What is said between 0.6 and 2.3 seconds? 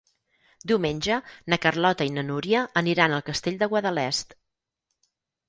Diumenge na Carlota i na